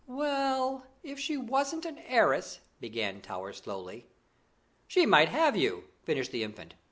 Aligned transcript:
"Well, 0.07 0.87
if 1.03 1.19
she 1.19 1.37
wasn't 1.37 1.85
an 1.85 1.99
heiress" 1.99 2.61
began 2.81 3.21
Towers 3.21 3.57
slowly. 3.57 4.07
"She 4.87 5.05
might 5.05 5.29
have 5.29 5.55
you," 5.55 5.89
finished 6.05 6.31
the 6.31 6.41
Infant. 6.41 6.73